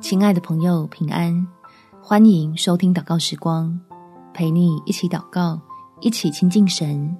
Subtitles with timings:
[0.00, 1.46] 亲爱的朋友，平安！
[2.02, 3.80] 欢迎收听祷告时光，
[4.34, 5.58] 陪你一起祷告，
[6.00, 7.16] 一起亲近神。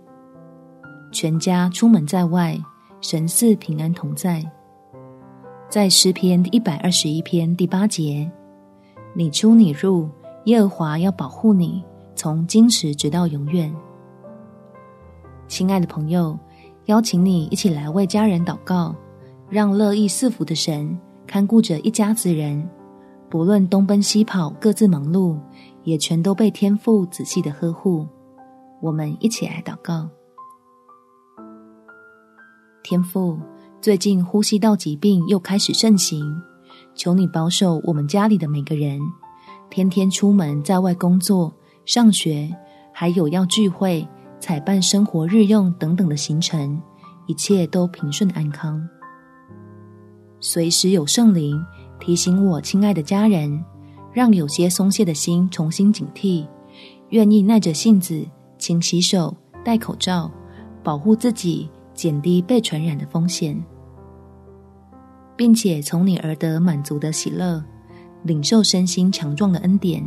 [1.11, 2.59] 全家出门在外，
[3.01, 4.45] 神似平安同在。
[5.71, 8.31] 在诗篇一百二十一篇第八节，
[9.15, 10.07] 你出你入，
[10.45, 11.83] 耶和华要保护你，
[12.15, 13.75] 从今时直到永远。
[15.49, 16.39] 亲爱的朋友，
[16.87, 18.95] 邀请你一起来为家人祷告，
[19.49, 20.99] 让乐意赐福的神
[21.31, 22.69] 看顾着一家子人，
[23.29, 25.39] 不论东奔西跑，各自忙碌，
[25.85, 28.05] 也全都被天父仔细的呵护。
[28.83, 30.11] 我们一起来祷告。
[32.83, 33.39] 天父，
[33.81, 36.21] 最近呼吸道疾病又开始盛行，
[36.97, 38.99] 求你保守我们家里的每个人，
[39.71, 42.53] 天天出门在外工作、上学，
[42.93, 44.05] 还有要聚会、
[44.41, 46.83] 采办生活日用等等的行程，
[47.29, 48.85] 一切都平顺安康。
[50.41, 51.63] 随时有圣灵
[51.99, 53.63] 提醒我，亲爱的家人，
[54.11, 56.47] 让有些松懈的心重新警惕，
[57.11, 58.27] 愿意耐着性子
[58.59, 60.31] 勤洗手、戴口罩，
[60.83, 63.63] 保护自己，减低被传染的风险，
[65.37, 67.63] 并且从你而得满足的喜乐，
[68.23, 70.03] 领受身心强壮的恩典，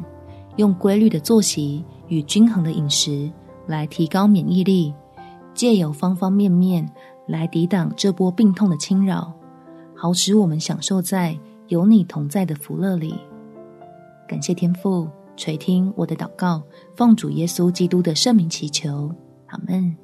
[0.56, 3.32] 用规律的作息与均衡的饮食
[3.68, 4.92] 来提高免疫力，
[5.54, 6.90] 借由方方面面
[7.28, 9.32] 来抵挡这波病痛的侵扰，
[10.04, 13.16] 好使我们享受在有你同在的福乐里。
[14.28, 16.62] 感谢天父垂听我的祷告，
[16.94, 19.10] 奉主耶稣基督的圣名祈求，
[19.46, 19.96] 阿门。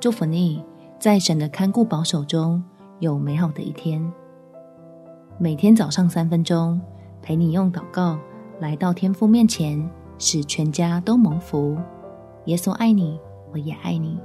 [0.00, 0.64] 祝福你，
[0.98, 2.60] 在神的看顾保守中
[2.98, 4.04] 有美好的一天。
[5.38, 6.80] 每天早上三分钟，
[7.22, 8.18] 陪你用祷告
[8.58, 11.78] 来到天父面前，使全家都蒙福。
[12.46, 13.16] 耶稣爱你，
[13.52, 14.18] 我也爱你。